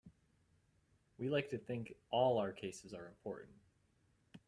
We 1.19 1.29
like 1.29 1.49
to 1.49 1.59
think 1.59 1.93
all 2.09 2.39
our 2.39 2.51
cases 2.51 2.91
are 2.91 3.05
important. 3.05 3.51